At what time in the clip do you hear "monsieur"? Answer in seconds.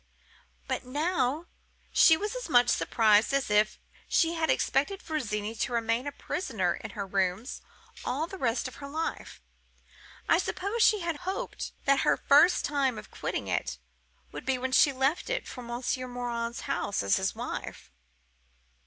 15.61-16.07